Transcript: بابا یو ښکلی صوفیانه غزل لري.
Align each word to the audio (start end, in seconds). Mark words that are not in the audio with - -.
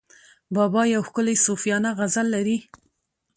بابا 0.55 0.81
یو 0.93 1.01
ښکلی 1.07 1.35
صوفیانه 1.45 1.89
غزل 1.97 2.27
لري. 2.35 2.57